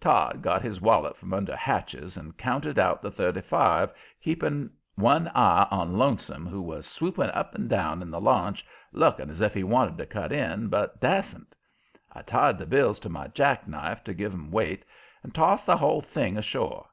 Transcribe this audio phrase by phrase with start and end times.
[0.00, 3.90] Todd got his wallet from under hatches and counted out the thirty five,
[4.22, 9.28] keeping one eye on Lonesome, who was swooping up and down in the launch looking
[9.28, 11.56] as if he wanted to cut in, but dasn't.
[12.12, 14.84] I tied the bills to my jack knife, to give 'em weight,
[15.24, 16.86] and tossed the whole thing ashore.